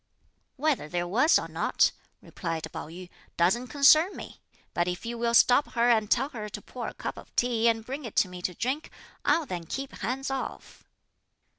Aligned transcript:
"Whether 0.55 0.89
there 0.89 1.07
was 1.07 1.37
or 1.37 1.47
not," 1.47 1.91
replied 2.23 2.65
Pao 2.73 2.87
yü, 2.87 3.07
"doesn't 3.37 3.67
concern 3.67 4.15
me; 4.17 4.39
but 4.73 4.87
if 4.87 5.05
you 5.05 5.15
will 5.15 5.35
stop 5.35 5.73
her 5.73 5.91
and 5.91 6.09
tell 6.09 6.29
her 6.29 6.49
to 6.49 6.59
pour 6.59 6.87
a 6.87 6.95
cup 6.95 7.17
of 7.17 7.35
tea 7.35 7.67
and 7.67 7.85
bring 7.85 8.03
it 8.03 8.15
to 8.15 8.27
me 8.27 8.41
to 8.41 8.55
drink, 8.55 8.89
I'll 9.23 9.45
then 9.45 9.65
keep 9.67 9.91
hands 9.91 10.31
off." 10.31 10.87